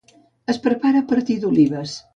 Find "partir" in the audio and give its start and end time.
1.13-1.39